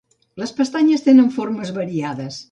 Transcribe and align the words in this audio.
Les 0.43 0.53
pestanyes 0.59 1.05
tenen 1.09 1.29
formes 1.35 1.73
variades. 1.77 2.39